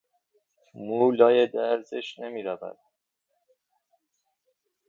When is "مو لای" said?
0.85-1.37